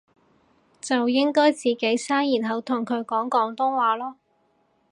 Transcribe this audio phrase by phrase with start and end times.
[0.81, 4.15] 就應該自己生然後同佢講廣東話囉